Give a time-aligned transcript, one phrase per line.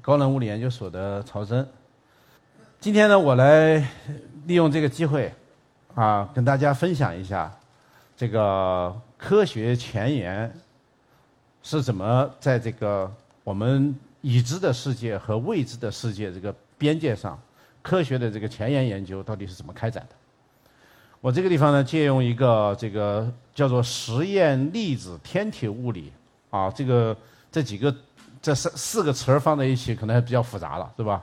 [0.00, 1.66] 高能物理研究所的曹真。
[2.78, 3.76] 今天呢，我来
[4.46, 5.32] 利用这个机会，
[5.94, 7.52] 啊，跟大家分享一下
[8.16, 10.50] 这个科学前沿
[11.62, 13.12] 是怎么在这个
[13.42, 17.38] 我们已知的世界和未知的世界这个边界上，
[17.82, 20.14] 科学的这个前沿研究到底是怎么开展的。
[21.20, 26.12] 我这个地方呢，借用一个这个叫做实验粒子天体物理
[26.48, 27.14] 啊，这个。
[27.52, 27.92] 这几个
[28.42, 31.22] 这四四个词儿放在一起，可能还比较复杂了，是吧？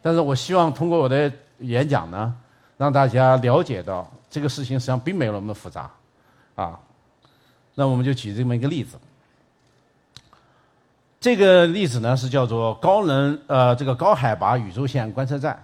[0.00, 2.34] 但是我希望通过我的演讲呢，
[2.76, 5.90] 让大家了解到这个事情实际上并没有那么复杂，
[6.54, 6.78] 啊。
[7.74, 8.96] 那我们就举这么一个例子。
[11.20, 15.60] 这个例子呢是叫做高能呃这个高海拔宇宙线观测站。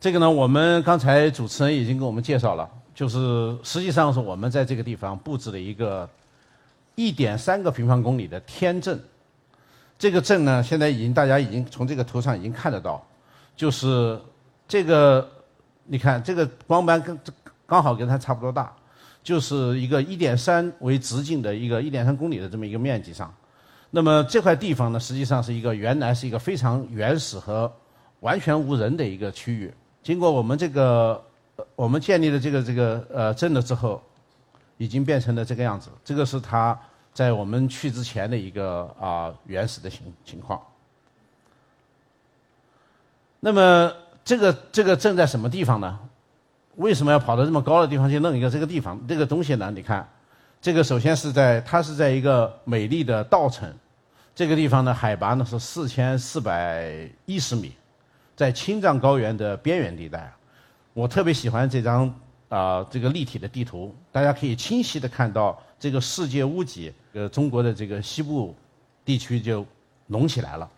[0.00, 6.08] 这个呢，我们刚才主持人已经给我们介绍了，就是实际上是我们在这个地方布置了一个。
[6.96, 8.96] 一点三个平方公里的天阵，
[9.98, 13.04] 这个镇呢，现在已经大家已经从这个图上已经看得到，
[13.56, 14.20] 就是
[14.66, 15.28] 这个，
[15.84, 17.18] 你看这个光斑跟
[17.66, 18.74] 刚好跟它差不多大，
[19.22, 23.32] 就是一个一点三为直径的一个一点三公里的这么一个面积上，
[23.90, 27.72] 那么这块地方呢，实际上是一个原来是一个非常原始和
[28.20, 31.24] 完全无人的一个区域，经过我们这个
[31.76, 34.02] 我们建立了这个这个呃镇了之后。
[34.76, 36.76] 已经变成了这个样子，这个是它
[37.14, 40.60] 在我们去之前的一个啊原始的情情况。
[43.38, 43.92] 那么
[44.24, 45.98] 这个这个正在什么地方呢？
[46.74, 49.00] 为什么要跑到这么高的地方去弄一个这个地方？
[49.06, 49.70] 这个东西呢？
[49.70, 50.06] 你看，
[50.60, 53.72] 这个首先是在它是在一个美丽的稻城，
[54.34, 57.72] 这个地方呢海拔呢是四千四百一十米，
[58.34, 60.32] 在青藏高原的边缘地带。
[60.92, 62.12] 我特别喜欢这张。
[62.50, 68.54] 啊，这个立体的地图，大家可以清晰的看到这个世界屋脊，呃，中国的这个西部
[69.04, 69.64] 地区就
[70.08, 70.68] 隆起来了。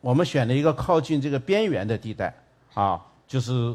[0.00, 2.34] 我们选了一个靠近这个边缘的地带，
[2.74, 3.72] 啊，就是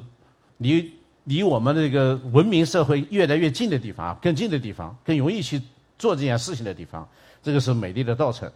[0.57, 0.93] 离
[1.23, 5.61] 离我们这个文明社会越来越近的地方，更近的地方，更容易去
[5.97, 7.07] 做这件事情的地方。
[7.41, 8.51] 这个是美丽的稻城。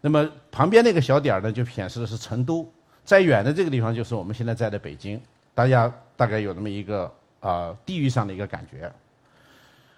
[0.00, 2.70] 那么旁边那个小点儿呢，就显示的是成都。
[3.04, 5.20] 再远的这个地方就是我们现在在的北京。
[5.54, 7.12] 大家大概有那么一个。
[7.40, 8.92] 啊，地域上的一个感觉。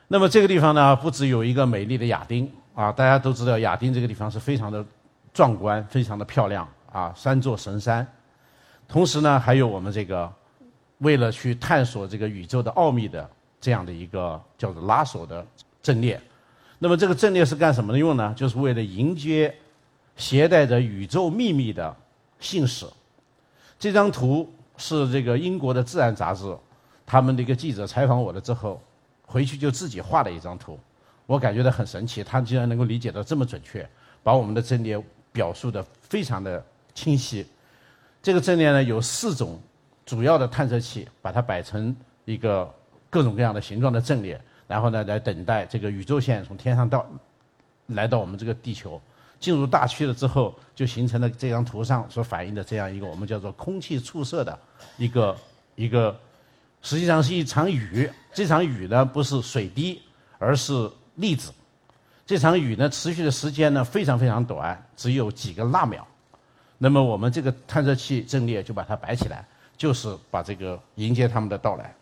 [0.09, 4.85] 那么这个地方呢，不只有一个美丽的亚丁啊，大家都知道亚丁这个地方是非常的
[5.33, 8.07] 壮观、非常的漂亮啊，三座神山。
[8.89, 10.33] 同时呢，还有我们这个
[10.99, 13.29] 为了去探索这个宇宙的奥秘的
[13.61, 15.47] 这样的一个叫做拉索的
[15.83, 16.21] 阵列。
[16.79, 18.33] 那么这个阵列是干什么的用呢？
[18.37, 19.55] 就是为了迎接
[20.17, 21.95] 携带着宇宙秘密的
[22.39, 22.87] 信使。
[23.79, 26.57] 这张图是这个英国的《自然》杂志。
[27.07, 28.81] 他们的一个记者采访我了之后，
[29.27, 30.79] 回去就自己画了一张图，
[31.31, 33.89] 我感觉到很神奇，他竟然能够理解到这么准确，
[34.21, 36.61] 把我们的阵列表述的非常的
[36.93, 37.47] 清晰。
[38.21, 39.57] 这个阵列呢有四种
[40.05, 42.69] 主要的探测器，把它摆成一个
[43.09, 47.07] 各种各样的形状的阵列，然后呢来等待这个宇宙线从天上到
[47.87, 49.01] 来到我们这个地球，
[49.39, 54.59] 进入大区了之后，就形成了这张图上所反映的这样一个我们叫做空气触射的
[54.97, 55.37] 一个
[55.77, 56.19] 一个。
[56.83, 60.03] 实际上是一场雨，这场雨呢不是水滴，
[60.39, 61.53] 而是粒子。
[62.27, 66.07] 这场雨呢持续的时间呢非常非常短，只有几个纳秒。
[66.79, 71.95] 那么我们这个探测器阵列就把它摆起来，就是把这个迎接他们的到来。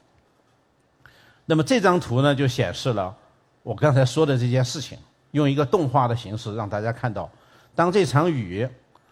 [1.45, 3.17] 那么这张图呢就显示了
[3.63, 4.97] 我刚才说的这件事情，
[5.33, 7.31] 用一个动画的形式让大家看到，
[7.75, 8.69] 当这场雨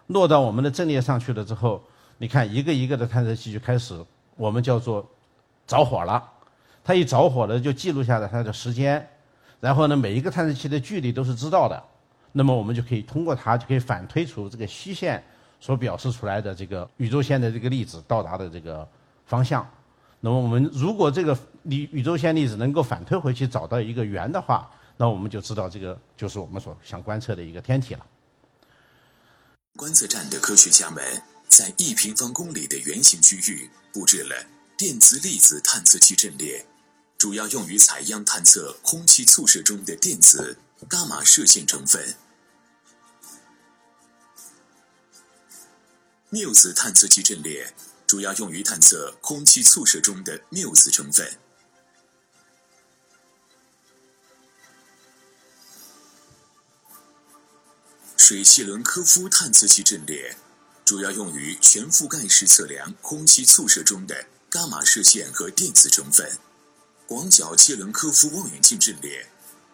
[0.06, 1.82] 落到我们的阵列上去了之后，
[2.18, 4.00] 你看一个一个的探测器就开始，
[4.36, 5.04] 我们叫做。
[5.66, 6.22] 着火了，
[6.84, 9.04] 它一着火了就记录下来它的时间，
[9.60, 11.82] 然后呢每一个探测器的距离都是知道的，
[12.32, 15.22] 那么我们就可以通过它就可以反推出这个虚线
[15.60, 18.86] 所表示出来的这个宇宙线的这个粒子到达的这个
[19.26, 19.68] 方向。
[20.20, 28.06] 那么我们如果这个宇宇宙线粒子能够反推回去找到一个圆的话，那我们就知道这个就是我们所想观测的一个天体了。
[29.76, 31.04] 观测站的科学家们
[31.48, 34.34] 在一平方公里的圆形区域布置了。
[34.78, 36.66] 电磁粒子探测器阵列
[37.26, 40.58] 主要用于采样探测空气辐射中的电子、
[40.88, 42.14] 伽马射线成分。
[46.30, 47.74] 缪子探测器阵列
[48.06, 51.36] 主要用于探测空气簇射中的缪子成分。
[58.16, 60.36] 水谢伦科夫探测器阵列
[60.84, 66.45] 主要用于全覆盖式测量空气簇射中的伽马射线和电子成分。
[67.08, 69.24] 广角切伦科夫望远镜阵列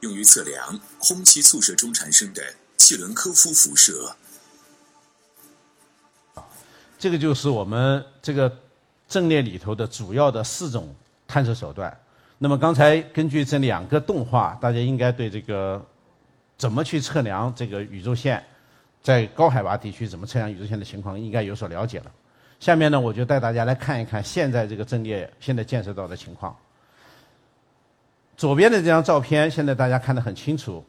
[0.01, 2.43] 用于测量空气簇射中产生的
[2.77, 4.15] 切伦科夫辐射。
[6.99, 8.55] 这个就是我们这个
[9.09, 10.95] 阵列里头的主要的四种
[11.27, 11.97] 探测手段。
[12.37, 15.85] 那么刚才根据这两个动画，大家应该对这个
[16.59, 18.45] 怎么去测量这个宇宙线，
[19.03, 22.13] 在高海拔地区怎么测量宇宙线的情况应该有所了解了。
[22.61, 26.55] 下面呢，我就带大家来看一看现在这个阵列现在建设到的情况。
[28.37, 30.85] 左边的这张照片，现在大家看得很清楚，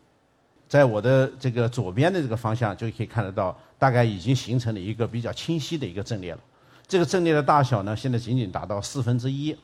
[0.67, 6.39] 在我的这个左边的这个方向就可以看得到，大概已经形成了一个比较清晰的一个阵列了。
[6.87, 9.55] 这个阵列的大小呢，现在仅仅达到四分之一。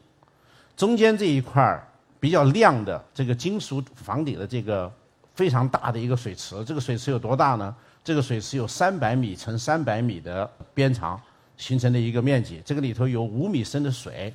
[0.75, 1.87] 中间这一块儿
[2.19, 4.91] 比较亮的这个金属房顶的这个
[5.35, 7.75] 非常大的一个水池，这个水池有多大呢？
[8.03, 11.19] 这个水池有三百米乘三百米的边长
[11.57, 14.33] 形成的一个面积，这个里头有五米深的水，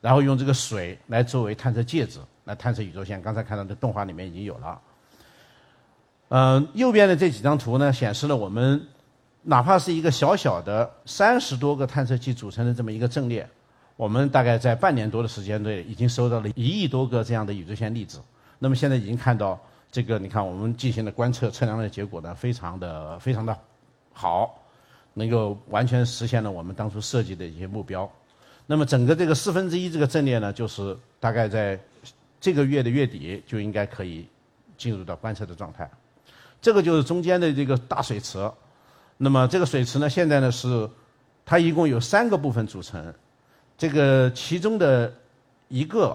[0.00, 2.18] 然后用这个水来作为探测介质。
[2.44, 4.80] 来探测宇宙线，刚才看到的动画里面已经有了。
[6.28, 8.80] 嗯，右边的这几张图呢，显示了我们
[9.42, 13.48] 哪怕是一个小小的三十多个探测器组成的这么一个阵列，
[13.94, 18.20] 我们大概在半年多的时间内，已经收到了一亿多个这样的宇宙线粒子。
[18.58, 19.60] 那么现在已经看到
[19.92, 23.56] 这个，你看我们进行的观测测量的结果呢，非常的非常的
[24.12, 24.58] 好，
[25.12, 28.10] 能够完全实现了我们当初设计的一些目标。
[28.66, 31.78] 那么整个这个四分之一这个阵列呢，就是大概在。
[32.44, 34.28] 这个月的月底就应该可以
[34.76, 35.90] 进入到观测的状态。
[36.60, 38.38] 这个就是中间的这个大水池。
[39.16, 40.86] 那么这个水池呢，现在呢是
[41.46, 43.14] 它一共有三个部分组成。
[43.78, 45.10] 这个其中的
[45.68, 46.14] 一个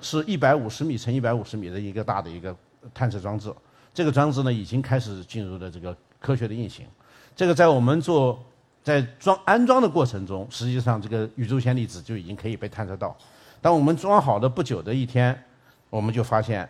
[0.00, 2.52] 是一百五十米乘一百五十米的一个大的一个
[2.92, 3.54] 探测装置。
[3.94, 6.84] 这个装置呢已经开始进入了这个科学的运行。
[7.36, 8.44] 这个在我们做
[8.82, 13.16] 在装安装的过程中，实际上这个宇宙线粒子就已经可以被探测到。
[13.66, 15.36] 当我们装好的不久的一天，
[15.90, 16.68] 我们就发现，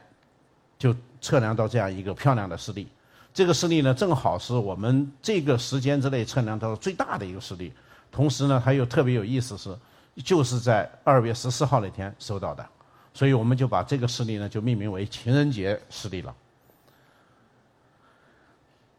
[0.78, 2.88] 就测量到这样一个漂亮的视力。
[3.34, 7.70] 这个视力呢，正好是我们这个时间之内测量到最大的一个视力。
[8.10, 9.76] 同时呢，还有特别有意思是，
[10.24, 12.66] 就是在二月十四号那天收到的，
[13.12, 16.34] 所以我们就把这个视力呢就命名为情人节视力了。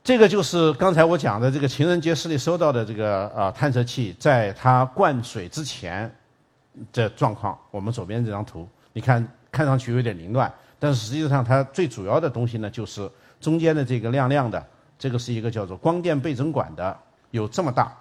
[0.04, 6.16] 这个就是刚才我讲的这个情人节视力收到的这个啊探测器，在它灌水之前。
[6.94, 13.10] 的状况，我们左边这张图，你看看上去有点凌乱，但是实际上它最主要的东西呢，就是
[13.40, 14.66] 中间的这个亮亮的，
[14.98, 16.98] 这个是一个叫做光电倍增管的，
[17.32, 17.96] 有这么大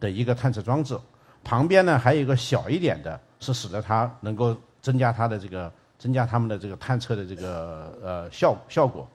[0.00, 0.98] 的一个探测装置，
[1.42, 9.08] 旁边呢还有一个小一点的，是使得它能够增加它的这个增加它们的这个探测的这个呃效效果。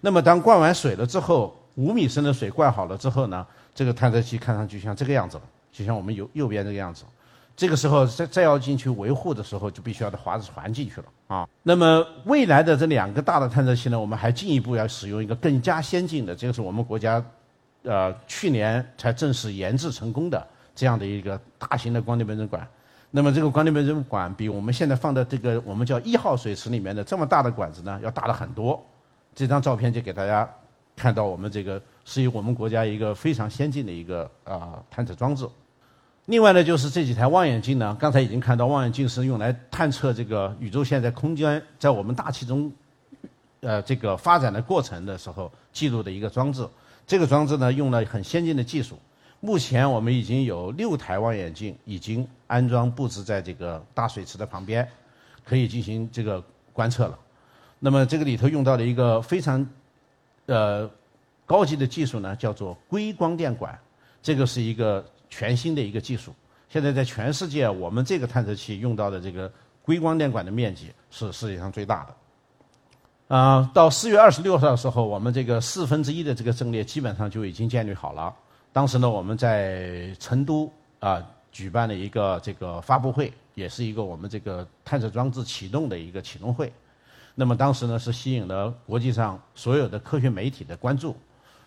[0.00, 7.04] 那么当灌完水了之后，五米深的水灌好了之后呢，这个探测器看上去像这个样子了，就像我们右右边这个样子。
[7.62, 11.48] 这个时候再再要进去维护的时候，就必须要划着船进去了啊。
[11.62, 17.24] 那么未来的这两个大的探测器呢，我们还进一步要使用一个更加先进的，这个是我们国家，
[17.84, 20.44] 呃，去年才正式研制成功的
[20.74, 22.66] 这样的一个大型的光电倍增管。
[23.12, 28.84] 那么这个光电倍增管比我们现在放的这个我们叫一号水池里面的这么大的管子呢，要大了很多。
[29.36, 30.50] 这张照片就给大家
[30.96, 35.48] 看到，我们这个是我们国家一个非常先进的一个啊探测装置。
[36.26, 42.70] 另外呢，就是这几台望远镜呢，刚才已经看到，望远镜是用来探测这个宇宙现在空间在我们大气中，
[43.58, 46.64] 呃，这个发展的过程的时候记录的一个装置。
[47.08, 48.96] 这个装置呢，用了很先进的技术。
[49.40, 54.88] 目前我们已经有六台望远镜已经安装布置在这个大水池的旁边，
[55.44, 56.40] 可以进行这个
[56.72, 57.18] 观测了。
[57.80, 59.66] 那么这个里头用到的一个非常，
[60.46, 60.88] 呃，
[61.44, 63.76] 高级的技术呢，叫做硅光电管。
[64.22, 65.04] 这个是一个。
[65.32, 66.30] 全新的一个技术，
[66.68, 69.50] 现在在全世界，我们这个探测器用到的这个
[69.82, 73.34] 硅光电管的面积是世界上最大的。
[73.34, 78.30] 啊，到四月二十六号的时候，我们这个四分之一的这个阵列基本上就已经建立好了。
[78.74, 80.70] 当时呢，我们在成都
[81.00, 86.70] 啊举办了一个这个发布会，也是一个我们这个探测装置启动的一个启动会。
[87.34, 91.16] 那么当时呢，是吸引了国际上所有的科学媒体的关注，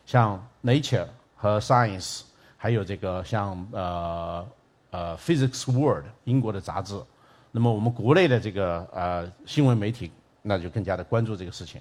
[0.05, 2.21] 像 Nature 和 Science。
[2.65, 4.43] 还有这个像呃
[4.89, 6.99] 呃《Physics World》英国的杂志，
[7.51, 11.79] 那么我们国内的这个呃新闻媒体那就更加的关注这个事情。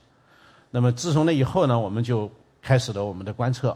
[0.70, 3.74] 那么自从那以后呢，我们就开始了我们的观测。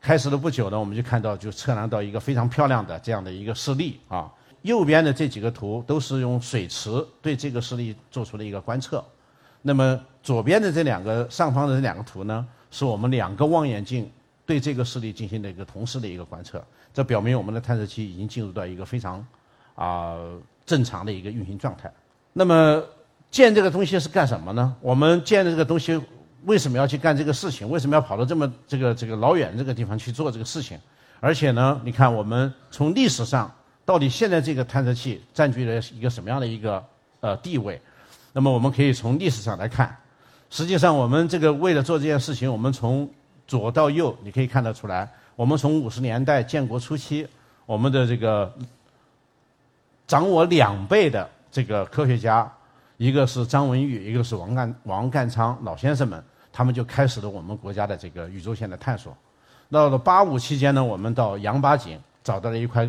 [0.00, 4.32] 开始了不久呢，我们就看到就测量到一个非常漂亮的这样的一个示例啊。
[4.62, 9.04] 右边的这几个图都是用水池对这个示例做出了一个观测，
[9.62, 14.08] 那么左边的这两个上方的这两个图呢，是我们两个望远镜
[14.48, 16.64] 对这个示例进行的一个同时的一个观测，
[16.94, 19.24] 这表明我们的探测器已经进入到一个非常
[19.74, 20.16] 啊
[20.64, 21.92] 正常的一个运行状态。
[22.32, 22.82] 那么
[23.30, 24.74] 建这个东西是干什么呢？
[24.80, 26.00] 我们建的这个东西
[26.46, 27.68] 为什么要去干这个事情？
[27.68, 30.80] 为什么要跑到这么这个这个老远这个地方去做这个事情？
[31.20, 33.54] 而且呢，你看我们从历史上。
[33.88, 36.84] 到底现在这个探测器占据了一个什么样的一个
[37.20, 37.80] 呃地位？
[38.34, 39.96] 那么我们可以从历史上来看，
[40.50, 43.08] 实际上我们这个为了做这件事情，我们从
[43.48, 47.26] 左到右你可以看得出来，我们从五十年代建国初期，
[47.66, 48.54] 我们的这个
[50.06, 52.48] 掌握两倍的这个科学家，
[52.96, 59.12] 一个是张文玉，一个是王干王干昌老先生们，他们就开始了我们国家的这个宇宙线的探索。
[59.68, 62.88] 到了八五期间呢，我们到杨八井找到了一块。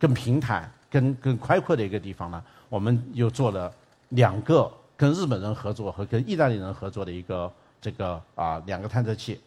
[0.00, 3.70] 更平坦、更更开阔的一个地方呢，我们又做了
[4.08, 7.52] 两个跟日本人合作和跟意大利人合作的一个
[7.82, 9.38] 这个啊两个探测器。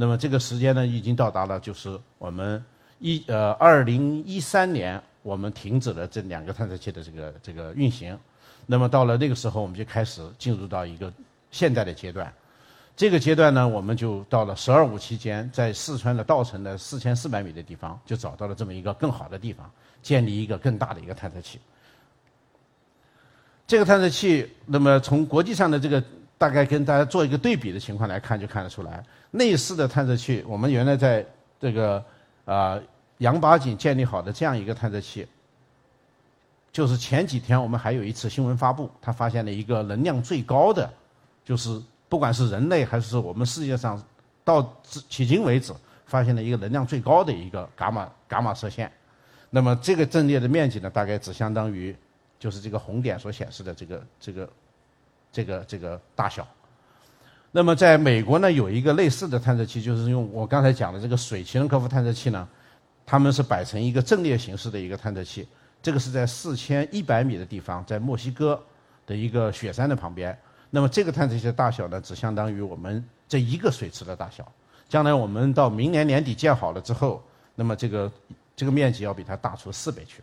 [0.00, 2.64] 那么这个时间呢，已经到达了，就是我们
[3.00, 8.18] 一呃二零一三年我们停止了这两个探测器的这个这个运行。
[8.64, 11.12] 那么到了那个时候，我们就开始进入到一个
[11.50, 12.32] 现代的阶段。
[12.96, 19.70] 这个阶段呢，我们就到了“十二五”期间，在四川的稻城的四千四百米的地方，就找到了这么一个更好的地方。
[20.02, 21.60] 建立一个更大的一个探测器。
[23.66, 26.02] 这个探测器，那么从国际上的这个
[26.40, 31.22] 大概跟大家做一个对比的情况来看，就看得出来，类似的探测器，我们原来在
[31.60, 32.02] 这个
[32.46, 32.80] 啊
[33.18, 35.26] 杨八井建立好的这样一个探测器，
[36.72, 40.90] 就是前几天我们还有一次新闻发布，他发现了一个能量最高的，
[41.44, 41.78] 就是
[42.08, 44.02] 不管是人类还是我们世界上
[44.42, 45.74] 到迄今为止
[46.06, 48.90] 发现了一个能量最高的一个伽马伽马射线。
[49.50, 51.94] 那么这个阵列的面积呢，大概只相当于，
[52.38, 54.48] 就是这个红点所显示的这个这个
[55.32, 56.46] 这个这个大小。
[57.50, 62.48] 那么在美国呢，有一个类似的探测器，就是用我刚才讲的这个水奇能科夫探测器呢，
[63.04, 65.46] 他们是摆成一个阵列形式的一个探测器。
[65.82, 68.60] 这个是在四千一百米的地方，在墨西哥
[69.06, 70.38] 的一个雪山的旁边。
[70.70, 74.46] 那么这个探测器的大小呢，只相当于我们这一个水池的大小。
[74.88, 77.22] 将来我们到明年年底建好了之后，
[77.54, 78.10] 那么这个。
[78.56, 80.22] 这个面积要比它大出四倍去。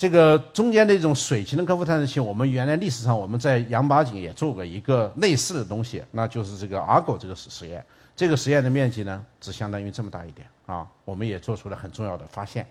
[0.00, 7.84] 这个中间的这种水型的科夫探测器，我们原来历史上我们在羊八井也做过一个类似的东西，那就是这个 Argo 这个实实验。
[8.16, 10.88] 这个实验的面积呢，只相当于这么大一点啊。
[11.04, 12.66] 我们也做出了很重要的发现。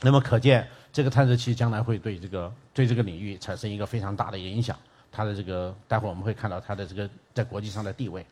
[0.00, 4.76] 那么可见，这个探测器将来会对这个对这个领域产生一个非常大的影响。
[5.12, 8.26] 它的这个，待会我们会看到它的这个在国际上的地位。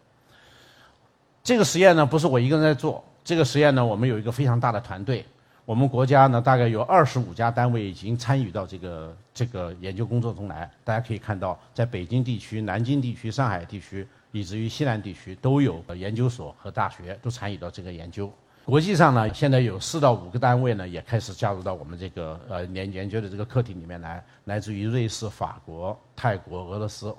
[1.45, 3.05] 这个实验呢，不是我一个人在做。
[3.23, 5.25] 这个实验呢，我们有一个非常大的团队，
[5.67, 10.71] 我们国家呢大概有二十五家单位已经参与到这个这个研究工作中来。
[10.85, 18.33] 大家可以看到，在北京地区、南京地区、上海地区，以至于西南地区，都有研究所和大学都参与到这个研究。
[18.65, 27.13] 国际上呢，现在有四到五个单位呢，也开始加入到我们这个呃研研究的这个课题里面来，来自于瑞士、法国、泰国、俄罗斯。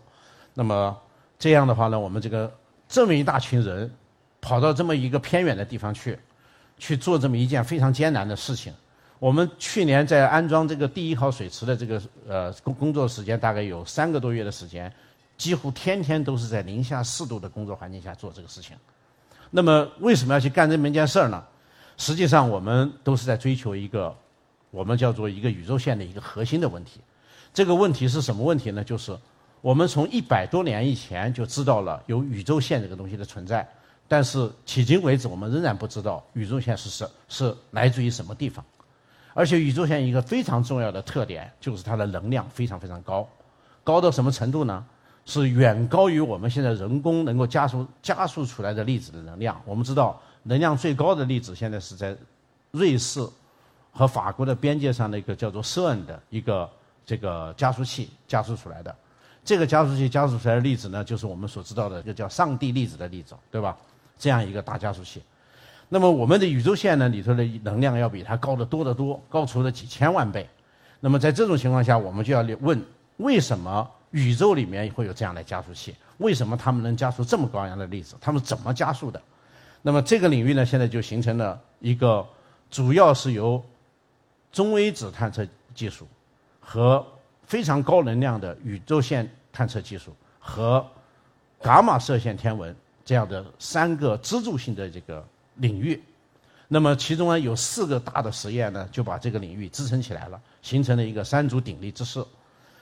[0.53, 0.97] 那么
[1.37, 2.49] 这样的话呢，我们这个
[2.87, 3.91] 这么一大群人。
[4.39, 6.17] 跑到这么一个偏远的地方去，
[6.77, 8.73] 去做这么一件非常艰难的事情。
[9.19, 14.93] 我们去年在安装这个第一号水池的这个呃工工作时间大概有三个多月的时间，
[15.37, 18.75] 几乎天天都是在零下四度的工作环境下做这个事情。
[19.49, 21.43] 那么为什么要去干这么一件事儿呢？
[21.97, 24.15] 实际上我们都是在追求一个
[24.69, 27.01] 我们叫做一个宇宙线的一个核心的问题。
[27.51, 28.83] 这个问题是什么问题呢？
[28.83, 29.17] 就是
[29.61, 33.67] 我们从一百多年以前就知道了有宇宙线这个东西的存在。
[34.07, 38.63] 但是迄今为止，我们仍然不知道宇宙线是什是来自于什么地方，
[39.33, 43.27] 而且宇宙线一个非常重要的特点就是它的能量非常非常高，
[43.83, 44.85] 高到什么程度呢？
[45.25, 49.61] 是远高于我们现在人工能够加速加速出来的粒子的能量。
[49.65, 52.15] 我们知道，能量最高的粒子现在是在
[52.71, 53.27] 瑞士
[53.91, 56.69] 和法国的边界上的一个叫做 CERN 的一个
[57.05, 58.95] 这个加速器加速出来的。
[59.43, 63.77] 这个加速器加速出来的粒子呢，就是我们所知道的，就叫上帝粒子的粒子，对吧？
[64.17, 65.21] 这样一个大加速器，
[65.89, 70.47] 那么我们的宇宙线呢里头的能量要比它高得多得多，高出了几千万倍。
[70.99, 72.83] 那么在这种情况下，我们就要问：
[73.17, 75.95] 为什么宇宙里面会有这样的加速器？
[76.17, 78.15] 为什么它们能加速这么高样的粒子？
[78.19, 79.21] 它们怎么加速的？
[79.83, 82.25] 那么这个领域呢，现在就形成了一个，
[82.71, 83.63] 主要是由
[84.51, 86.07] 中微子探测技术
[86.59, 87.05] 和
[87.43, 90.85] 非常高能量的宇宙线探测技术和
[91.61, 92.75] 伽马射线天文。
[93.07, 96.03] 这样的三个支柱性的这个领域。
[96.67, 102.21] 那么其中呢有四个大的实验呢，就把这个领域支撑起来了，形成了一个三足鼎立之势。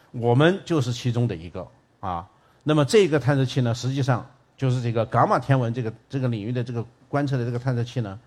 [0.09, 1.67] 我们就是其中的一个
[1.99, 2.27] 啊。
[2.63, 4.27] 那么这个探测器呢，实际上
[4.57, 8.19] 就是这个伽马天文这个这个领域的这个观测的这个探测器呢，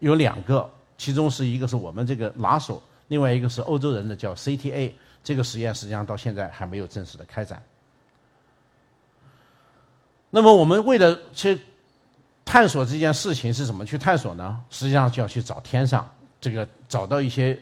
[0.00, 4.92] 有两个，其中是一个是我们这个拿手，另外一个是欧洲人的叫 CTA。
[5.22, 7.62] 这个实验实际上到现在还没有正式的开展。
[10.34, 11.56] 那么我们为了去
[12.44, 14.60] 探索这件事情是怎么去探索呢？
[14.68, 17.56] 实际上就要去找天上这个找到一些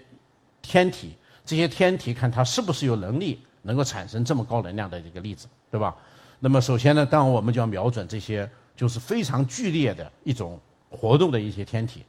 [0.63, 1.15] 天体，
[1.45, 5.95] 这些天体看它是不是有能力能够产生这么高能量的这个粒子，对吧？
[6.41, 12.03] 那么首先呢，当然我们就要瞄准这些就是非常剧烈的一种活动的一些天体。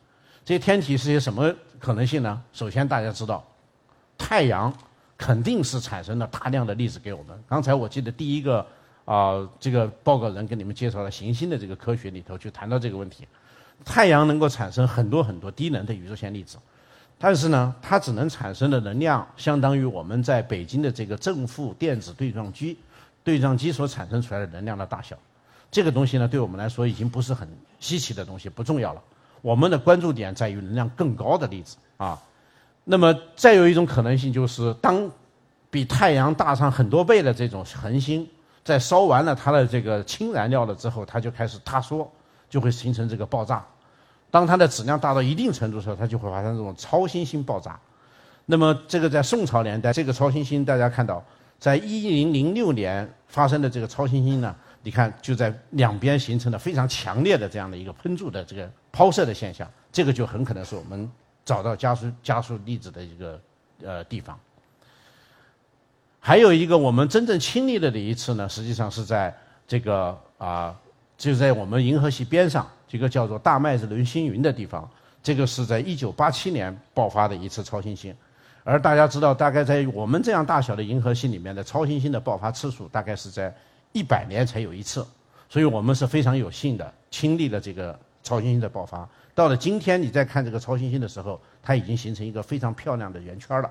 [0.45, 2.41] 这些天体是些什么可能性呢？
[2.53, 3.45] 首先大家知道，
[4.17, 4.73] 太阳
[5.17, 7.37] 肯定是产生了大量的粒子给我们。
[7.49, 8.65] 刚才我记得第一个
[9.05, 13.27] 啊，这个报告人给你们介绍了行星的这个科学里头就谈到这个问题，
[13.83, 16.57] 太阳能够产生很多很多低能的宇宙线粒子，
[17.17, 22.77] 但是呢，它只能产生的能量相当于我们在北京的这个正负电子对撞机。
[23.25, 25.15] 对撞机所产生出来的能量的大小，
[25.71, 27.47] 这个东西呢，对我们来说已经不是很
[27.79, 29.01] 稀奇的东西，不重要了。
[29.41, 32.21] 我们的关注点在于能量更高的粒子啊。
[32.83, 35.09] 那么再有一种可能性就是，当
[35.71, 38.27] 比太阳大上很多倍的这种恒星，
[38.63, 42.09] 在烧完了它的这个氢燃料了之后，它就开始塌缩，
[42.49, 43.65] 就会形成这个爆炸。
[44.31, 47.79] 当它的质量大到一定程度的时候，它就会发生这种超新星爆炸。
[48.45, 51.23] 那么这个在宋朝年代，这个超新星大家看到。
[51.59, 61.09] 在一零零六年发生的这个超新星呢，你看就在两边形成了非常强烈的这样的一个喷柱的这个抛射的现象，这个就很可能是我们
[61.45, 63.39] 找到加速加速粒子的一个
[63.81, 64.37] 呃地方。
[66.25, 69.35] 还有一个我们真正亲历的的一次呢，实际上是在
[69.67, 70.73] 这个啊，
[71.17, 74.89] 就在我们银河系边上这个叫做大麦哲伦星云的地方，
[75.21, 78.15] 这个是在一九八七年爆发的一次超新星。
[78.63, 83.53] 而大家知道，大概在我们这样大小的银河系里面的超新星的爆发次数，大概是在
[83.91, 85.05] 一百年才有一次，
[85.49, 89.05] 所以我们是非常有幸的亲历了这个超新星的爆发。
[89.35, 93.69] 到了今天，你再看这个超新星的时候，它已经形成一个非常漂亮的圆圈了，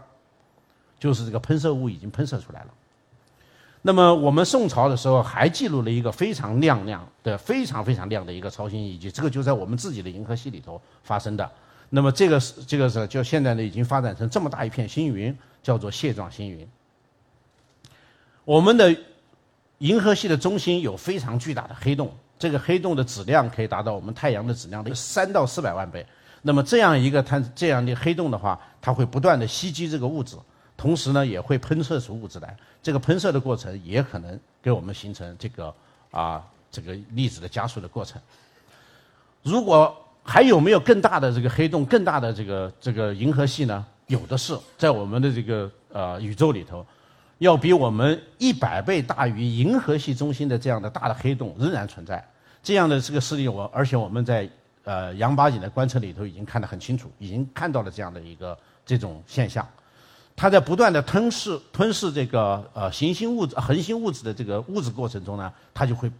[1.03, 2.69] 就是这个喷射物已经喷射出来了。
[3.83, 11.51] 那么我们宋朝的时候还记录了一个非常亮亮的、非常非常亮的一个超新星，以及这个就在我们自己的银河系里头发生的。
[11.91, 16.65] 那么这个是这个是就现在呢已经发展成这么大一片星云，叫做蟹状星云。
[18.45, 18.97] 我们的
[19.79, 26.07] 银河系的中心有非常巨大的黑洞，这个黑洞的质量可以达到我们太阳的质量的三到四百万倍。
[26.43, 30.37] 那么这样一个它这样的黑洞的话，它会不断的吸积这个物质，
[30.83, 32.57] 同时呢也会喷射出物质来。
[32.83, 35.73] 这个喷射的过程也可能给我们形成这个
[36.11, 38.21] 啊这个粒子的加速的过程。
[39.45, 43.87] 如果还有没有更大的这个黑洞、更大的这个这个银河系呢？
[44.09, 46.85] 有的是，在我们的这个呃宇宙里头，
[47.39, 52.23] 要比我们一百倍大于银河系中心的这样的大的黑洞仍然存在。
[52.61, 54.51] 这样的这个事例，我而且我们在
[54.83, 59.67] 呃杨八井的观测里头已经看得很清楚，已经看到了这样的一个这种现象。
[60.35, 66.11] 它在不断的吞噬吞噬这个呃行星物质、恒星物质的这个物质过程中呢，它就会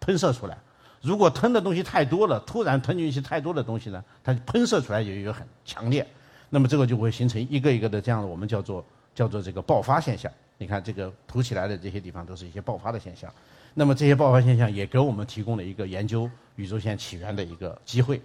[0.00, 0.56] 喷射出来。
[1.00, 6.06] 如果吞的东西太多了，突然吞进去太多的东西呢，它喷射出来也有很强烈，
[6.50, 10.30] 那么这个就会形成一个一个的这样的我们叫做叫做这个爆发现象。
[10.56, 13.32] 你看这个凸起来的这些地方都是一些爆发的现象，
[13.74, 18.20] 那么这些爆发现象也给我们提供了一个研究宇宙线起源的一个机会。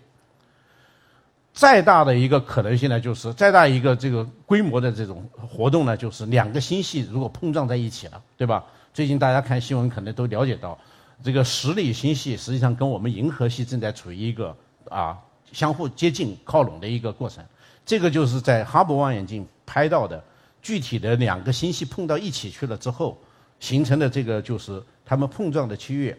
[1.53, 8.63] 再大的一个可能性呢，就是再大一个这个规模的这种活动呢，就是两个星系如果碰撞在一起了，对吧？
[8.93, 10.77] 最近大家看新闻可能都了解到。
[11.21, 14.55] 这个十里星系实际上跟我们银河系正在处于一个
[14.89, 15.17] 啊
[15.51, 17.43] 相互接近靠拢的一个过程。
[17.85, 20.23] 这个就是在哈勃望远镜拍到的
[20.61, 23.17] 具体的两个星系碰到一起去了之后
[23.59, 26.15] 形成的这个就是它们碰撞的区域。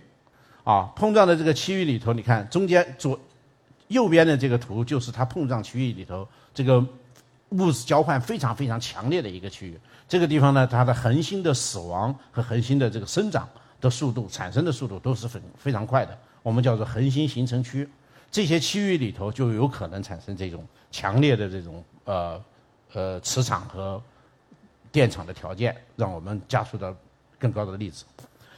[0.62, 3.18] 啊，碰撞的这个区域里头，你看中间左
[3.90, 6.84] 右边的这个图就是它碰撞区域里头这个
[7.50, 9.78] 物质交换非常非常强烈的一个区域。
[10.08, 13.48] 这个地方呢，它的恒星的死亡和恒星的这个生长。
[13.80, 17.88] 的速度产生的速度都是非非常快的，我们叫做恒星形成区，
[18.30, 22.44] 这些区域里头就有可能产生这种强烈的这种呃
[22.92, 23.98] 呃磁场和
[24.92, 26.94] 电场的条件，让我们加速到
[27.38, 28.04] 更高的粒子。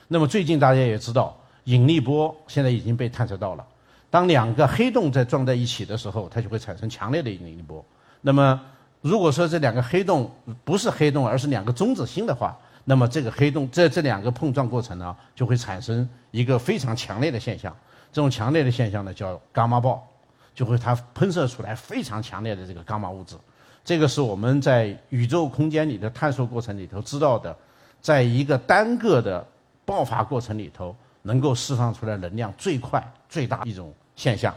[0.09, 3.65] 那么最近大家也知道，引力波现在已经被探测到了，
[4.13, 7.83] 当两个黑洞在撞在一起的时候，它就会产生强烈的引力波。
[8.21, 8.61] 那么
[9.01, 10.31] 如果说这两个黑洞
[10.65, 17.75] 不是黑洞，而是两个中子星的话，那么这个黑洞这这两个碰撞过程呢，就会产生一个非常强烈的现象。
[18.13, 20.07] 这种强烈的现象呢，叫伽马暴。
[20.55, 23.35] 就会它喷射出来非常强烈的这个伽马物质。
[23.83, 27.57] 这个是我们在宇宙空间里的探索过程里头知道的，
[28.03, 29.43] 在一个单个的
[29.87, 34.55] 爆发过程里头，能够释放出来能量最快、最大一种现象。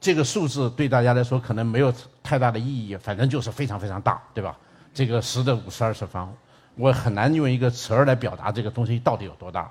[0.00, 4.56] 这个数字对大家来说可能没有太大的意义，反正就是非常非常大，对吧？
[4.94, 6.34] 这个十的五十二次方，
[6.74, 9.70] 我很难用一个词儿来表达这个东西到底有多大。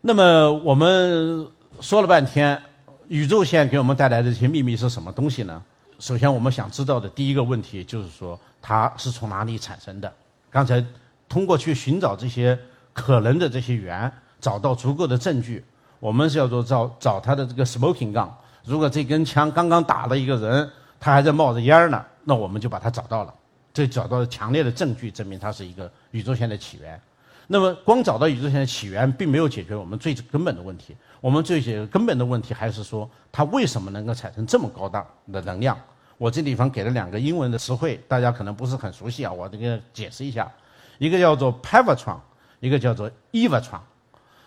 [0.00, 1.46] 那么我们
[1.80, 2.60] 说了半天，
[3.08, 5.62] 宇宙线给我们带来的这些秘密是什么东西呢？
[6.00, 10.12] 首先，我们想知道的第一个问题就是说，它是从哪里产生的？
[10.50, 10.84] 刚才
[11.28, 12.58] 通过去寻找这些
[12.92, 15.64] 可能的这些源，找到足够的证据，
[16.04, 18.28] 我们是要做找找它的这个 smoking gun。
[18.62, 23.32] 如果这根枪刚刚打了一个人，他还在冒着烟呢，那我们就把它找到了。
[23.72, 27.00] 这找到了强烈的证据，证明它是一个宇宙线的起源。
[27.46, 30.94] 那么，光找到宇宙线的起源，并没有解决我们最根本的问题。
[31.22, 35.74] 我们最解根本的问题还是说，它为什么能够产生这么高大的能量？
[36.18, 40.52] 我这地方给了两个英文的词汇，大家可能不是很熟悉啊，我这个解释一下。
[40.98, 42.18] 一个叫做 Pavotron，
[42.60, 43.80] 一个叫做 Evatron。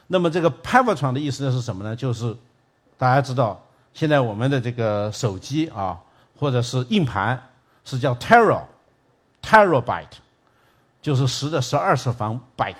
[0.07, 1.95] 那么这个 Pavotron 的意思是什么呢？
[1.95, 2.35] 就是
[2.97, 5.99] 大家知道，现在我们的这个手机啊，
[6.39, 7.39] 或者是硬盘
[7.85, 10.05] 是叫 Tera，Terabyte。
[10.99, 12.75] 就是十的十二次方 byte，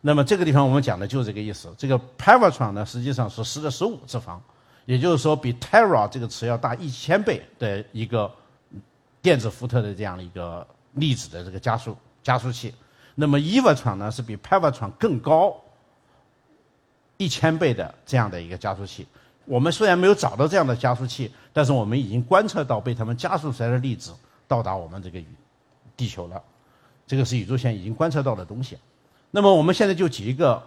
[0.00, 1.72] 那么这个地方我们讲的就是这个意思。
[1.78, 4.42] 这个 Pavotron 呢，实际上是十的十五次方，
[4.84, 8.28] 也就是说比 Tera 这个词要大一千倍的一个
[9.22, 12.74] 电子伏特的这样的一个粒子的这个加速加速器。
[13.14, 15.56] 那么 Evatron 呢，是比 Pavotron 更高
[17.16, 19.06] 一千倍的这样的一个加速器。
[19.44, 24.12] 我们虽然没有找到这样的加速器，但是我们已经观测到被它们加速出来的粒子
[24.48, 25.20] 到达我们这个
[25.96, 26.42] 地球了。
[27.06, 28.76] 这个是宇宙线已经观测到的东西，
[29.30, 30.60] 那么我们现在就举一个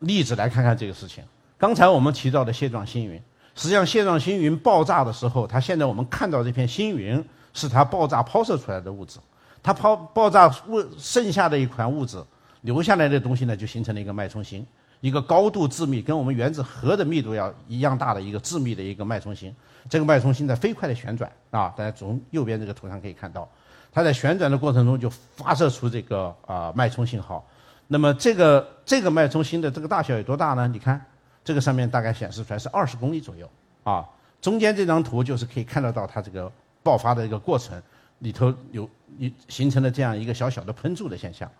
[0.00, 1.22] 例子来看看这个事情。
[1.56, 3.22] 刚才我们提到的蟹状星云，
[3.54, 9.20] 实际上蟹状星云爆炸的时候，它现在我们看到这片星云是它爆炸抛射出来的物质，
[9.62, 12.20] 它抛爆炸物剩下的一款物质
[12.62, 14.66] 留下来的东西呢，就形成了一个脉冲星，
[15.04, 19.54] 一个高度致密，跟我们原子核的密度要一样大的一个致密的一个脉冲星。
[19.90, 23.46] 这个脉冲星在飞快的旋转啊，大家从右边这个图上可以看到。
[23.92, 27.46] 它在旋转的过程中就发射出这个啊脉冲信号，
[27.86, 30.66] 那么这个这个脉冲星的这个大小有多大呢？
[30.66, 31.04] 你看
[31.44, 33.46] 这个上面大概显示出来是二十公里左右
[33.82, 34.08] 啊。
[34.40, 36.50] 中间这张图就是可以看得到它这个
[36.82, 37.78] 爆发的一个过程，
[38.20, 38.88] 里头有
[39.18, 41.50] 一形成了这样一个小小的喷注的现象。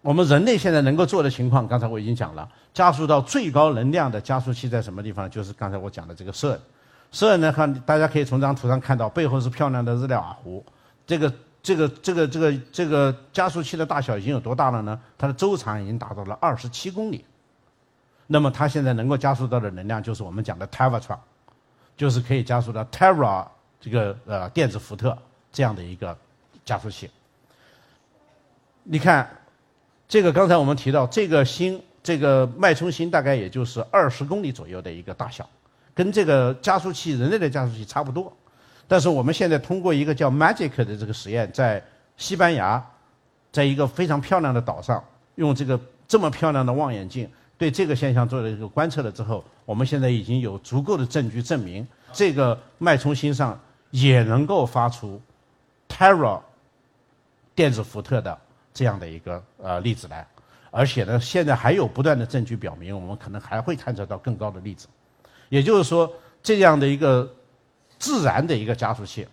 [0.00, 5.28] 我们人类现在能够做的情况，刚才我已经讲了，加速到最高能量的加速器在什么地方？
[5.28, 10.64] 就是刚才我讲的这个 CERN，CERN 呢，看大家可以从这张图上看到，背后是漂亮的日内瓦湖。
[11.06, 11.32] 这个
[11.62, 14.98] 这个这个这个这个加速器的大小已经有多大了呢？
[15.18, 17.24] 它的周长已经达到了二十七公里。
[18.28, 21.18] 那么它现在能够加速到的能量就是我们讲的 Tevatron，
[21.96, 23.46] 就是可以加速到 Tera
[23.80, 25.16] 这个呃电子伏特
[25.50, 26.16] 这样的一个
[26.64, 27.10] 加速器。
[28.84, 29.28] 你看，
[30.08, 35.46] 这个刚才我们提到这个星，这个脉冲星大概也就是二十公里左右的一个大小，
[35.94, 38.34] 跟这个加速器人类的加速器差不多。
[38.86, 41.84] 但是我们现在通过一个叫 Magic 的这个实验，在
[42.16, 42.82] 西班牙，
[43.52, 55.20] 在一个非常漂亮的岛上，用这个这么漂亮的望远镜对这个现象做了一个观测了之后，我们现在已经有足够的证据证明，这个脉冲星上也能够发出
[55.86, 56.40] Tera
[57.54, 58.38] 电子伏特的
[58.78, 60.26] 这样的一个呃例子来，
[60.70, 64.86] 而且呢，现在还有不断的证据表明，我们可能还会探测到更高的粒子，
[65.48, 66.12] 也就是说，
[66.42, 67.28] 这样的一个。
[68.00, 69.26] 自然的一个加速器，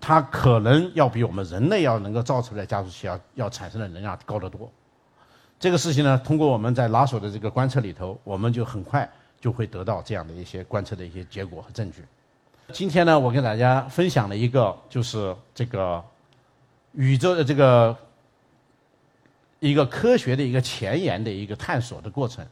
[0.00, 4.72] 它可能要比我们人类要能够造出来加速器要要产生的能量高得多。
[5.60, 9.06] 这个事情呢，通过我们在拉索的这个观测里头，我们就很快
[9.38, 12.02] 就会得到这样的一些观测的一些结果和证据。
[12.72, 16.02] 今天呢，我跟大家分享了一个就是这个
[16.92, 17.94] 宇宙的这个
[19.60, 22.46] 一个科学的一个前沿的一个探索的过程，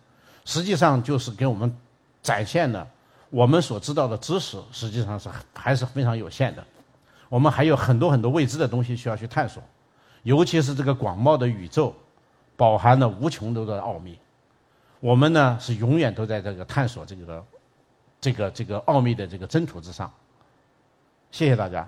[0.44, 1.74] 实际上就是给我们
[2.22, 2.86] 展现了。
[3.30, 6.64] 我们所知道的知识实际上是还是非常有限的，
[7.28, 9.62] 我们还有很多很多未知的东西需要去探索，
[10.22, 11.94] 尤其是这个广袤的宇宙，
[12.56, 14.16] 饱含了无穷多的奥秘。
[15.00, 17.44] 我们呢是永远都在这个探索这个
[18.20, 20.10] 这个这个奥秘的这个征途之上。
[21.30, 21.86] 谢谢大家。